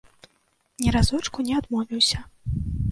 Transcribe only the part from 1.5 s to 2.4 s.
не адмовіўся.